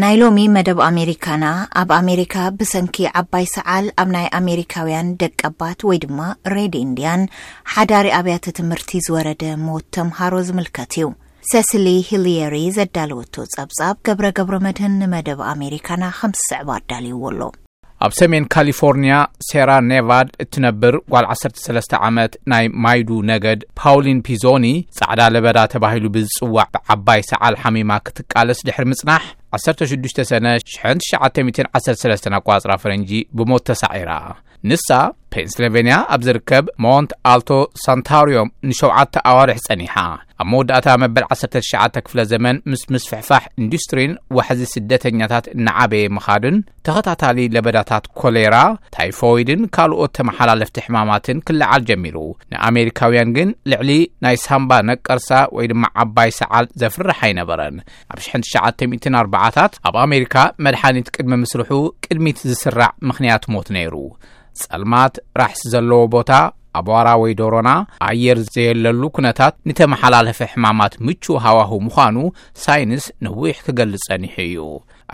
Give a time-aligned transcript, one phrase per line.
[0.00, 1.44] ናይ ሎሚ መደብ ኣሜሪካና
[1.80, 6.20] ኣብ ኣሜሪካ ብሰንኪ ዓባይ ሰዓል ኣብ ናይ ኣሜሪካውያን ደቀባት ወይ ድማ
[6.54, 7.22] ሬድ ኢንዲያን
[7.74, 11.08] ሓዳሪ ኣብያተ ትምህርቲ ዝወረደ ሞት ተምሃሮ ዝምልከት እዩ
[11.52, 17.40] ሴሲሊ ሂልየሪ ዘዳለወቶ ጻብጻብ ገብረ ገብረ መድህን ንመደብ ኣሜሪካና ከምዝስዕባ ኣዳልይዎ ኣሎ
[18.06, 19.14] ኣብ ሰሜን ካሊፎርንያ
[19.48, 24.66] ሴራ ኔቫድ እትነብር ጓል 13 ዓመት ናይ ማይዱ ነገድ ፓውሊን ፒዞኒ
[24.98, 29.24] ጻዕዳ ለበዳ ተባሂሉ ብዝጽዋዕ ብዓባይ ሰዓል ሓሚማ ክትቃለስ ድሕር ምጽናሕ
[29.58, 34.10] 16ሰነ6913 ኣቋጽ ፈረንጂ ብሞት ተሳዒራ
[34.68, 34.88] ንሳ
[35.34, 37.50] ፔንስሎቬንያ ኣብ ዝርከብ ሞንት ኣልቶ
[37.84, 39.94] ሳንታርም ን7ተ ኣዋርሒ ጸኒሓ
[40.42, 46.56] ኣብ መወዳእታ መበል 19 ክፍለ ዘመን ምስ ምስ ፍሕፋሕ ኢንዱስትሪን ዋሕዚ ስደተኛታት እናዓበየ ምኻዱን
[46.88, 48.56] ተኸታታሊ ለበዳታት ኮሌራ
[48.96, 52.16] ታይፎይድን ካልኦት ተመሓላለፍቲ ሕማማትን ክልዓል ጀሚሩ
[52.54, 53.90] ንኣሜሪካውያን ግን ልዕሊ
[54.26, 57.78] ናይ ሳምባ ነቀርሳ ወይ ድማ ዓባይ ሰዓል ዘፍርሓ ኣይነበረን
[58.12, 61.72] ኣብ 94ታት ኣብ ኣሜሪካ መድሓኒት ቅድሚ ምስርሑ
[62.06, 63.94] ቅድሚት ዝስራዕ ምኽንያት ሞት ነይሩ
[64.64, 66.30] ጸልማት ራሕሲ ዘለዎ ቦታ
[66.78, 67.70] ኣብዋራ ወይ ዶሮና
[68.08, 72.16] ኣየር ዘየለሉ ኩነታት ንተመሓላለፈ ሕማማት ምቹ ሃዋህ ምዃኑ
[72.64, 74.60] ሳይንስ ነዊሕ ክገልጽ ጸኒሑ እዩ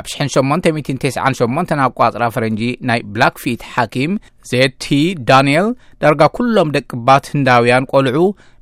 [0.00, 4.14] ኣብ 898 ኣቋጽራ ፈረንጂ ናይ ብላክ ፊት ሓኪም
[4.52, 4.86] zቲ
[5.30, 5.68] ዳንኤል
[6.04, 8.18] ዳርጋ ኵሎም ደቂ ባት ህንዳውያን ቈልዑ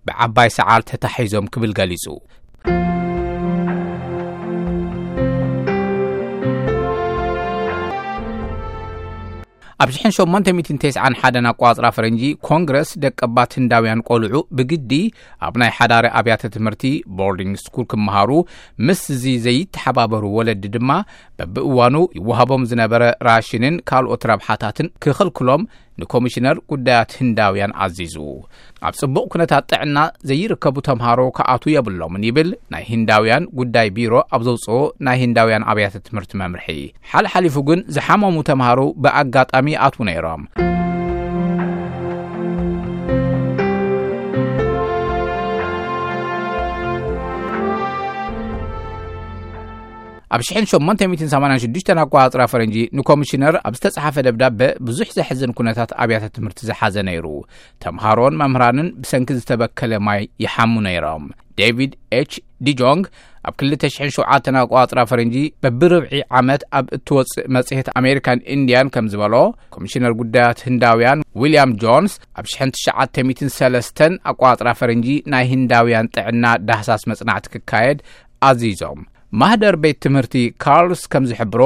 [0.08, 2.04] ብዓባይ ሰዓር ተታሒዞም ክብል ገሊጹ
[9.82, 14.92] ኣብ 891 ኣቆፅራ ፈረንጂ ኮንግረስ ደቀባት ህንዳውያን ቆልዑ ብግዲ
[15.46, 16.82] ኣብ ናይ ሓዳሪ ኣብያተ ትምህርቲ
[17.18, 18.30] ቦርዲንግ ስኩል ክምሃሩ
[18.88, 20.90] ምስዚ ዘይተሓባበሩ ወለዲ ድማ
[21.38, 25.64] በብእዋኑ ይወሃቦም ዝነበረ ራሽንን ካልኦት ረብሓታትን ክኽልክሎም
[26.00, 28.16] ንኮሚሽነር ጉዳያት ሂንዳውያን ኣዚዙ
[28.88, 29.98] ኣብ ጽቡቅ ኩነታት ጥዕና
[30.28, 36.32] ዘይርከቡ ተምሃሮ ከኣት የብሎምን ይብል ናይ ሂንዳውያን ጉዳይ ቢሮ ኣብ ዘውፅኦ ናይ ሂንዳውያን ኣብያተ ትምህርቲ
[36.44, 36.68] መምርሒ
[37.12, 40.44] ሓሊሓሊፉ ግን ዝሓመሙ ተምሃሩ ብኣጋጣሚ ኣት ነይሮም
[50.34, 57.26] ኣብ 886 ኣቆፅራ ፈረንጂ ንኮሚሽነር ኣብ ዝተጸሓፈ ደብዳበ ብዙሕ ዘሕዝን ኩነታት ኣብያታ ትምህርቲ ዝሓዘ ነይሩ
[57.84, 61.24] ተምሃሮን መምህራንን ብሰንኪ ዝተበከለ ማይ ይሓሙ ነይሮም
[61.60, 61.92] ዴቪድ
[62.30, 62.32] ች
[62.66, 63.04] ዲጆንግ
[63.50, 69.34] ኣብ 27 ኣቋፅራ ፈረንጂ በብርብዒ ዓመት ኣብ እትወፅእ መጽሄት ኣሜሪካን ኢንዲያን ከም ዝበሎ
[69.76, 78.00] ኮሚሽነር ጉዳያት ህንዳውያን ዊልያም ጆንስ ኣብ 93 ኣቋፅራ ፈረንጂ ናይ ህንዳውያን ጥዕና ዳህሳስ መጽናዕቲ ክካየድ
[78.50, 79.02] ኣዝዞም
[79.40, 81.62] ማህደር ቤት ትምህርቲ ካርልስ ከም ዝሕብሮ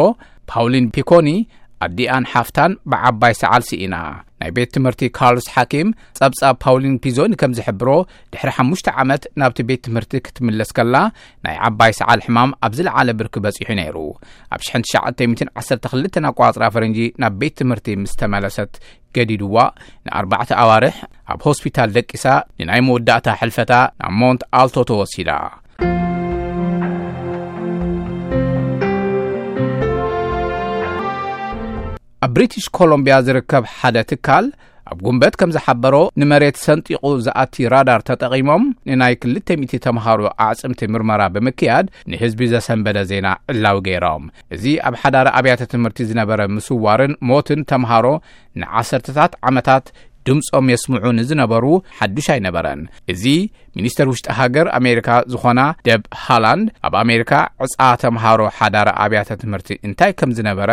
[0.50, 1.28] ፓውሊን ፒኮኒ
[1.84, 3.94] ኣዲኣን ሓፍታን ብዓባይ ሰዓል ሲኢና
[4.40, 5.88] ናይ ቤት ትምህርቲ ካርልስ ሓኪም
[6.18, 7.88] ጸብጻብ ፓውሊን ፒዞኒ ከም ዝሕብሮ
[8.32, 10.96] ድሕሪ ሓሙሽ ዓመት ናብቲ ቤት ትምህርቲ ክትምለስ ከላ
[11.46, 13.96] ናይ ዓባይ ሰዓል ሕማም ኣብዝለዓለ ብርኪ በጺሑ ነይሩ
[14.54, 18.72] ኣብ 9012ቋጽራ ፈረንጂ ናብ ቤት ትምህርቲ ምስ ተመለሰት
[19.18, 19.58] ገዲድዋ
[20.08, 20.96] ንኣርባዕተ ኣዋርሕ
[21.34, 22.24] ኣብ ሆስፒታል ደቂሳ
[22.62, 25.30] ንናይ መወዳእታ ሕልፈታ ናብ ሞንት ኣልቶ ተወሲላ
[32.26, 34.46] ኣብ ብሪቲሽ ኮሎምብያ ዝርከብ ሓደ ትካል
[34.92, 41.86] ኣብ ጉንበት ከም ዝሓበሮ ንመሬት ሰንጢቑ ዝኣቲ ራዳር ተጠቒሞም ንናይ 2ል000 ተምሃሩ አዕፅምቲ ምርመራ ብምክያድ
[42.12, 44.24] ንህዝቢ ዘሰንበደ ዜና ዕላዊ ገይሮም
[44.56, 48.06] እዚ ኣብ ሓዳሪ ኣብያተ ትምህርቲ ዝነበረ ምስዋርን ሞትን ተምሃሮ
[48.62, 49.84] ንዓሰርታት ዓመታት
[50.28, 51.64] ድምፆም የስምዑ ንዝነበሩ
[51.98, 52.80] ሓዱሽ ኣይነበረን
[53.12, 53.24] እዚ
[53.78, 57.32] ሚኒስተር ውሽጢ ሃገር ኣሜሪካ ዝኾና ደብ ሃላንድ ኣብ ኣሜሪካ
[57.66, 60.70] ዕፃ ተምሃሮ ሓዳሪ ኣብያተ ትምህርቲ እንታይ ከም ዝነበረ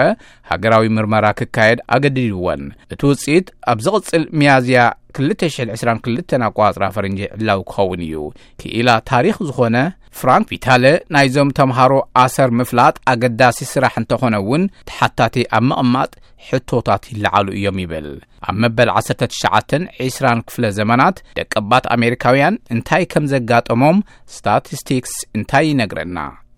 [0.52, 2.64] ሃገራዊ ምርመራ ክካየድ ኣገዲልልወን
[2.96, 4.84] እቲ ውፅኢት ኣብ ዝቕፅል መያዝያ
[5.18, 8.16] 222 ኣቋጽ ፈረጂ ዕላው ክኸውን እዩ
[8.62, 9.78] ክኢላ ታሪኽ ዝኾነ
[10.20, 11.94] ፍራንክ ቪታለ ናይዞም ተምሃሮ
[12.24, 16.12] ኣሰር ምፍላጥ ኣገዳሲ ስራሕ እንተኾነ እውን ተሓታቲ ኣብ ምቕማጥ
[16.48, 18.08] ሕቶታት ይለዓሉ እዮም ይብል
[18.50, 24.00] ኣብ መበል 1920 ክፍለ ዘመናት ደቀባት ኣሜሪካውያን እንታይ ከም ዘጋጠሞም
[24.36, 26.18] ስታቲስቲክስ እንታይ ይነግረና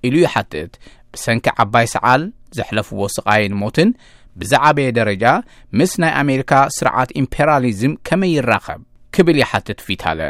[0.10, 0.74] ኢሉ ዩ ሓትት
[1.16, 2.22] ብሰንኪ ዓባይ ሰዓል
[2.60, 3.90] ዘሕለፍዎ ስቓይን ሞትን
[4.42, 5.24] ብዛዕበየ ደረጃ
[5.80, 8.82] ምስ ናይ አሜሪካ ስርዓት ኢምፐራሊዝም ከመይ ይራኸብ
[9.18, 10.22] ክብል ይሓትት ፊትኣለ